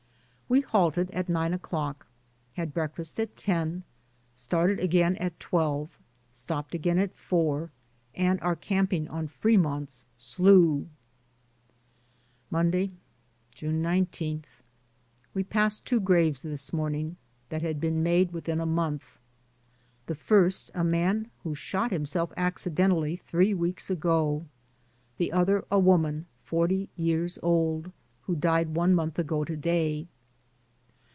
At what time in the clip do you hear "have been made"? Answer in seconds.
17.61-18.33